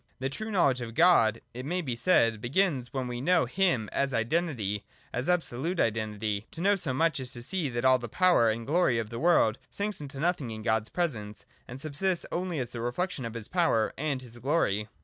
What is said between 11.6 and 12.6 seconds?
and subsists only